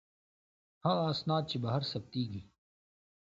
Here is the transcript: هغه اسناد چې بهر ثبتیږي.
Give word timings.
هغه 0.85 1.03
اسناد 1.13 1.43
چې 1.49 1.57
بهر 1.63 1.81
ثبتیږي. 1.91 2.41